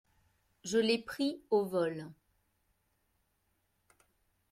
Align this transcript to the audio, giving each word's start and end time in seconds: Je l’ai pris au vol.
Je 0.63 0.79
l’ai 0.79 0.97
pris 0.97 1.39
au 1.51 1.63
vol. 1.63 2.07